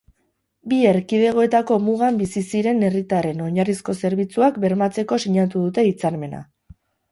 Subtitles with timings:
[0.69, 6.45] Bi erkidegoetako mugan bizi diren herritarren oinarrizko zerbitzuak bermatzeko sinatu dute hitzarmena.